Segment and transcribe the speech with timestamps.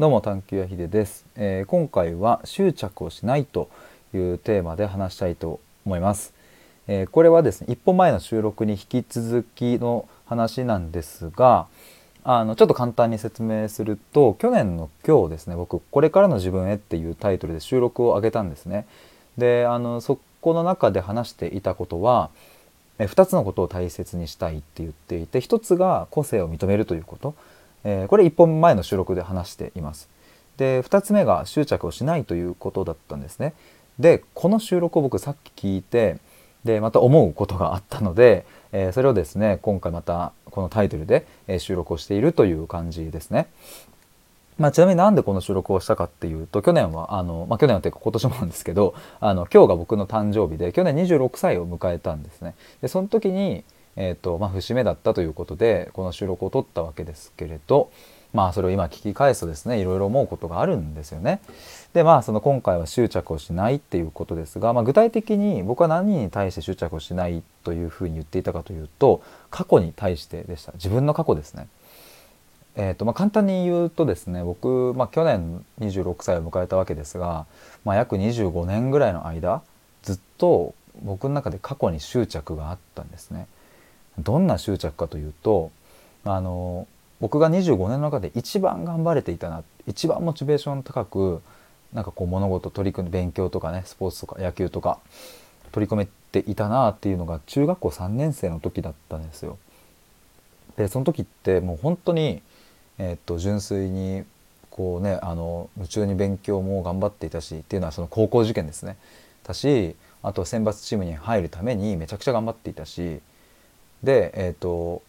[0.00, 3.68] どうも探求やひでです、えー、今回は執着をしないと
[4.14, 6.32] いうテーマで話したいと思います、
[6.88, 11.66] えー、これはですね一本前の収録に引き続きの話なんですが
[12.24, 18.86] あのちょっと簡単に説明すると去年の今日ですね僕「これからの自分へ」っていうタイトルで収録を上げたんですね。
[19.36, 22.30] であのそこの中で話していたことは
[22.98, 27.34] 2つのことを大切にしたいって言っていて1つが個性を認めるということ。
[27.84, 30.08] え、これ1本前の収録で話しています。
[30.60, 33.54] で2つ目が執着をしないということだったんですね。
[33.98, 36.18] でこの収録を僕さっき聞いて
[36.64, 43.46] でまた思うことがあったので、えー、それをですね今回またこのタイトルで、え、収録をしているという感じですね。
[44.58, 52.54] まあ、ちなみになんでこの収録をしたかっていうと去年はあの、まあ、去年はというか今年もなんですけどあの今日が僕の誕生日で去年26歳を迎えたんですね。
[52.82, 53.64] でその時に
[53.96, 57.90] えーとまあ、節目だったということでこの収録を撮ったわけですけれど
[58.32, 61.40] まあそれを今聞き返すとですねいろいろ思うことがあるんですよね。
[61.92, 71.66] でまあその今回は執着をしないっていうことですが、まあ、具体的に僕は何に対して執着をしないというふうに言っていたかというと過去に対してでした自分の過去ですね。
[72.76, 77.46] えーとまあ、簡単に言うとですね僕、まあ、去年26歳を迎えたわけですが、
[77.84, 79.62] まあ、約25年ぐらいの間
[80.02, 83.48] ずっと僕の中で過去に執着があったんですね。
[84.18, 85.70] どんな執着かというと
[86.24, 86.86] あの
[87.20, 91.42] 僕が25年の中で一番頑張れていたな一番モチベーション高く
[91.92, 94.98] なんかこう物事取り組んで勉強とかねスポーツとか野球とか
[95.72, 99.58] 取り組めていたなっていうのが中学校3年生の時だったんですよ。
[100.76, 102.42] でその時ってもう本当に、
[102.98, 104.24] えー、っと純粋に
[104.70, 108.96] こうねあの夢中に勉強も頑張っていたしっていうのはその高校受験ですね。
[109.44, 113.20] だしあと選抜チームに入るためにめちゃくちゃ頑張っていたし
[114.02, 115.02] で、えーと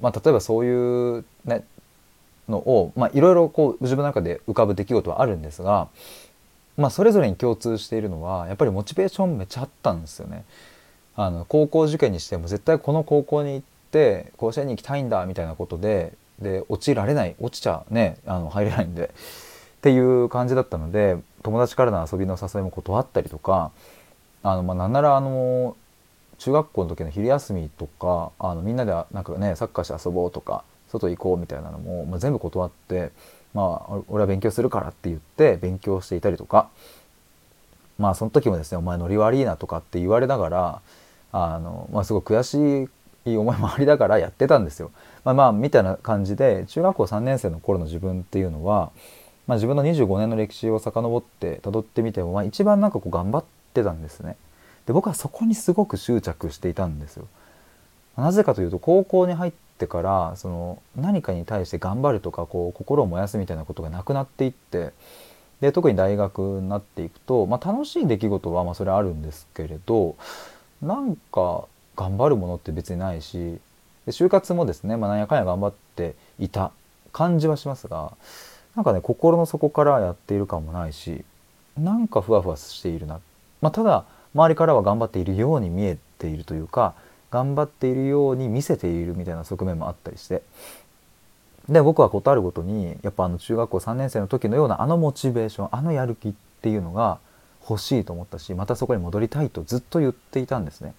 [0.00, 1.64] まあ、例えばそういう、ね、
[2.48, 5.88] のを、いろいろこう自分の中で浮かぶ出来事はあるんですが、
[6.76, 10.44] まあ、それぞれに共通しているのはやっぱりモチベーションめっちゃあったんですよね。
[11.16, 19.10] あの高校受験にしても絶対この高校に行って甲子園に行きたいんだみたいなことでで落ちられない落ちちゃねあの入れないんで
[19.78, 23.72] っていう感じだったので友達からの遊びの誘いも断ったりとか
[24.44, 25.76] あの、まあ、なんならあの
[26.38, 33.10] 中学校の時の昼休みとかあのみんなでなんかねサッカーして遊ぼうとか外行こうみたいなのも、まあ、全部断って
[33.54, 36.70] まあ俺は勉強するからって言って勉強していたりとか
[37.98, 40.80] まあその時もですねお前ノリ悪いなとかって言われながら
[41.32, 42.88] あの、まあ、すごい悔し
[43.26, 44.90] い思いもありながらやってたんですよ。
[45.24, 48.92] まあ、まあみたいな感じで中学校3年生の頃の自分っていうのは、
[49.46, 53.44] まあ、自分の25年の歴史を遡って辿ってみても、まあ、一番なんかこう頑張っ
[53.74, 54.36] てたんですね。
[54.88, 57.28] で僕はそこにすごく執着していたんですよ。
[58.16, 64.92] なぜかというと高校に入ってからその何かに対して頑張るとかこう心を燃やすみたいなことがなくなっていって
[65.60, 70.16] で特に大学になっていくと、まあ、楽しい出来事はまあそれあるんですけれど
[70.80, 73.58] なんか頑張るものって別にないし
[74.06, 76.72] で就活もですね、まあ、なんやかんや頑張っていた
[77.12, 78.14] 感じはしますが
[78.74, 81.24] なんかね心の底からやっている感もないし
[81.76, 83.20] なんかふわふわしているな、
[83.60, 84.06] まあ、ただ
[84.38, 86.94] 周りからは頑張っているように見えているというか
[87.30, 90.42] 頑張っているように見せているみたいな側面もあったりして
[91.68, 96.32] で僕は事あるごとにやっぱあの中学校3年生の時のようなあのモチベーションあのやる気っ
[96.62, 97.18] ていうのが
[97.68, 100.94] 欲しいと思ったしまたそこに戻りたいとずっと言っていたんですね。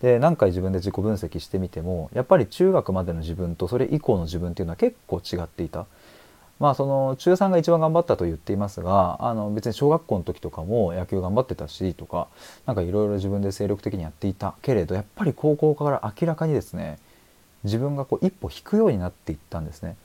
[0.00, 5.86] で何回自分で自己分析してみてもやっぱり中学までの自分とそれ以降の自分っていうのは結構違っていた。
[6.62, 12.28] まあその中3が一番頑張ったと言っていますがあの別に小学校の時とかも野球頑張ってたしとか
[12.66, 17.00] 何かいろいろ自分で精力的にやっていたけれどやっぱり高校から明らかにですね
[17.64, 19.96] 自分がこう一歩引くようになっていったんですね。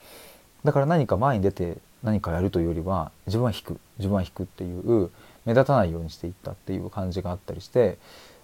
[0.64, 5.10] だから何か前に出て何かやるというよりは自分は引く自分は引くっていう
[5.46, 7.98] 目立たないようにしていったっていう感じがあったりして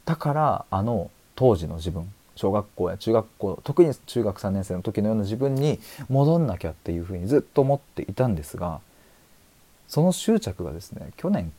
[0.04, 8.80] だからあの当時の自分小学校や中学校特に中学3年生の時のような自分に戻んなきゃっていうふうにずっと思っていたんですが
[9.88, 11.52] その執着がですね去年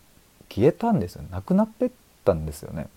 [0.50, 1.92] 消えたんですよなくなってっ
[2.26, 2.88] たんですよね。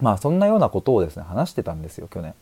[0.00, 2.34] まあそんなようなことをですね話してたんですよ去年。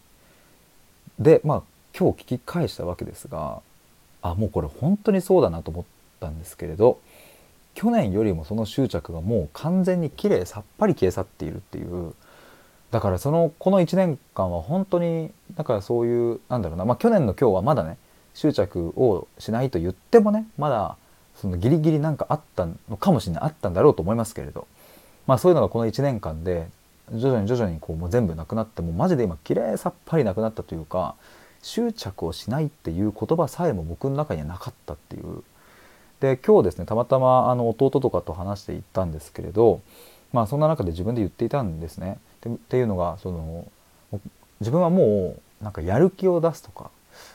[1.18, 1.62] でまあ
[1.98, 3.60] 今日聞き返したわけですが
[4.22, 5.84] あもうこれ本当にそうだなと思っ
[6.20, 7.00] たんですけれど
[7.74, 12.14] 去年よりもその執着がもう完全にきれいさっぱり消え去っているっていう
[12.92, 17.96] だからそのこの1年間は本当にだからそういうなんだろうなまあ去年の今日はまだね
[18.34, 20.96] 執着をしないと言ってもねまだ
[21.34, 24.66] そのギリギリなんかあったのかもしれないあったんだろうと思いますけれど
[25.26, 26.68] まあそういうのがこの1年間で
[27.14, 31.14] 徐々に徐々にこうもう全部なくなってもうマジで今きれいさっぱりなくなったというか
[31.62, 35.42] 執着をしないっていう言葉さえも僕の中にはなかったっていう
[36.20, 39.80] で今日ですねたまたまあの弟とかと話していったんですけれど
[40.32, 42.18] まあそんな中で自分で言っていたんですね。
[42.48, 43.66] っていうのがその
[44.60, 46.90] 自分はもうなんかやる気を出すとか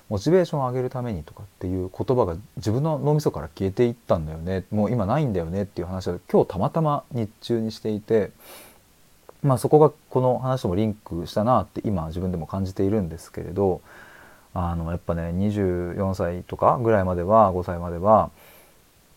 [0.09, 4.63] モチベーションを上げるためにとかっていう言葉が自分の脳みそから消えていったんだよね。
[4.71, 8.31] もう今ないんだよねっていう話を今日たまたま日中にしていて
[9.43, 13.81] まあそこがこの話ともリンクしたなって今自分でも感じているんですけれど
[14.53, 18.31] あのやっぱね24歳とかぐらいまでは5歳までは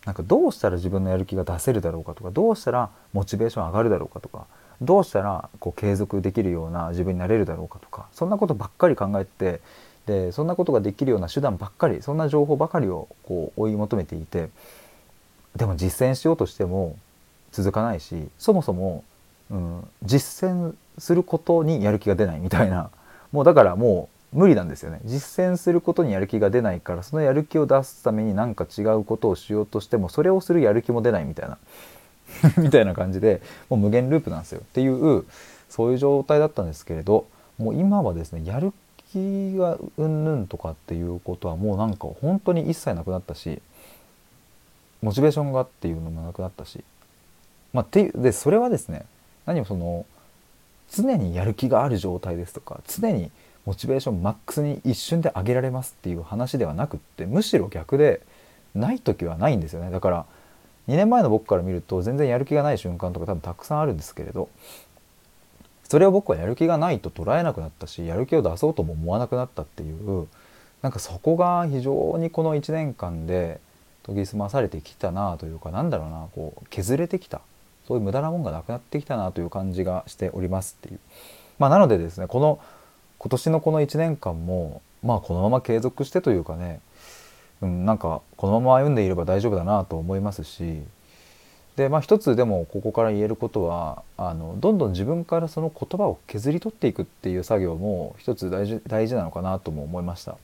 [0.05, 4.47] なんかどうしたら自分のやる気が出せるだろうかとかどうしたらモチベーション上がるだろうかとか
[4.81, 9.61] どうしたらこう継続できるような自分になれるだろうかとかそんなことばっかり考えて
[10.07, 14.49] でそんなことができるような手段ばっかりそんな情報ばかりをこう追い求めていて
[15.57, 16.97] でも実践しようとしても
[17.53, 19.05] 続かないしそもそも、
[19.51, 22.91] うん、実践することにやる気が出ないみたいな。
[23.33, 25.01] もうだからもう無理なんですよね。
[25.05, 31.59] 実践することにやる気が出ないからそのやる気を出すために何か違うことをしようとしてもそれをするやる気も出ないみたいな。
[32.59, 34.61] みたいな感じでもう無限ループなんですよ。
[34.61, 35.25] っていう
[35.69, 37.27] そういう状態だったんですけれど
[37.59, 38.73] もう今はですねやる
[39.13, 43.61] 気がうんぬんとかっていうことはもうなんか本当に一切なくなったし
[45.03, 46.83] モチベーションがっていうのもなくなったし。
[47.73, 49.07] まあっていうでそれはですね
[49.47, 50.05] 何もその
[50.91, 53.31] 常にやる気がある状態ですとか常に
[53.65, 58.21] モチベーションマックスに一瞬で上げられますっていう話ではなくってむしろ逆で
[58.75, 59.91] ない時はないんですよね。
[59.91, 60.27] だから
[60.91, 64.49] 2年前の僕から見ると全然やる気がない瞬間とか多分たくさんあるんですけれど
[65.85, 70.27] それを僕はやる気がないと捉えなくなったしやる気を出そうとも思わなくなったっていう
[70.83, 73.61] なんかそこが非常にこの1年間で
[74.05, 77.41] 研ぎ澄まされてきたなというかなんだろうなこう削れてきた
[77.87, 81.01] そういう無駄なもんがなくなってきたなという感じがしておりますっていう。
[81.59, 82.59] まあ、なのでですねこの
[83.19, 86.81] 今年のこの1年間もまあこのまま継続してというかね、
[87.63, 90.81] うん、なんかこのまま歩んでいれば大丈夫だなと思いますし
[91.77, 100.37] でまあ一つでもここから言えることはあのどんどん自分からその言葉を削り取っていくっていう作業も一つ大事大事なのかなとも思いました。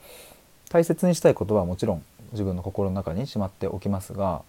[0.69, 4.43] 大切にしたい言葉はもちろん自分の心の中にしまっておきますが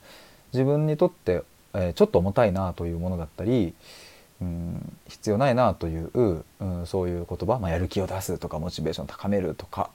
[0.51, 1.43] 自分にとって、
[1.73, 3.73] えー、ちょっと重たいなというものだったり
[4.41, 9.89] うん必要ないなという、うん、そういう言葉、まあ、やる気を出すとかモチベーション高めるとか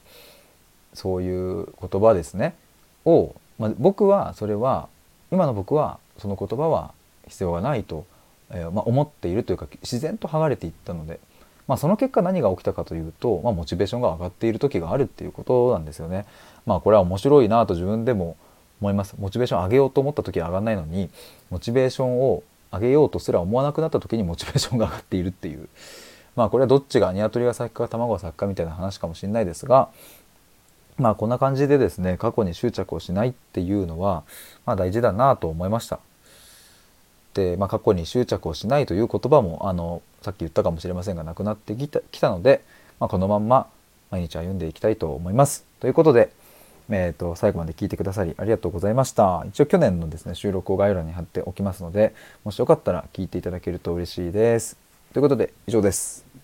[0.94, 2.54] そういう言葉ですね
[3.04, 4.88] を、まあ、僕はそれは
[5.30, 6.92] 今の僕はその言葉は
[7.28, 8.04] 必要がないと、
[8.50, 11.20] えー、まあ、思っているというか自然と剥がれていったので、
[11.66, 16.26] まあ、その結果何が起きたかというと、まあ、モチベーションが上がっている時があるっていうことなんですよね。
[16.66, 18.36] まあ、これは面白いなと自分でも
[18.80, 19.14] 思います。
[19.18, 21.08] モチベーション上げようと思った時は上がんないのに
[21.50, 22.42] モチベーションを
[22.72, 25.68] 上げようとすら思わなくなった時にモチベーションが上がっているっていう
[26.34, 29.90] まあこれはどっちが鶏が先か卵が先かみたいな話かもしれないですが
[30.98, 34.24] まあこんな感じでですね過去に執着をしないっていうのは
[34.66, 36.00] まあ大事だなと思いました。
[37.34, 42.62] で、まあ、過去に執着をしないという言葉もあのさっき言ったかもしれませんがなくなってきたきたので、
[43.00, 43.66] まあ、このまんま
[44.10, 45.64] 毎日歩んでいきたいと思います。
[45.80, 46.30] ということで、
[46.90, 49.44] えーと、最後まで聞いてくださりありがとうございました。
[49.48, 52.14] 一応去年のですね収録を概要欄に貼っておきますので
[52.44, 54.76] もしよかったら聞いていただけると嬉しいです。
[55.12, 56.41] ということで以上です。